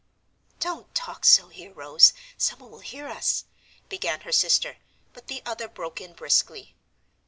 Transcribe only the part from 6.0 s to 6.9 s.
in briskly.